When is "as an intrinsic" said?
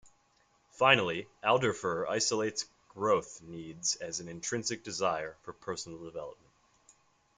3.97-4.83